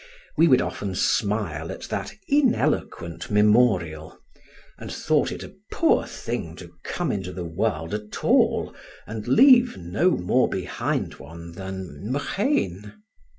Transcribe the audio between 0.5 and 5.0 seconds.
often smile at that ineloquent memorial, and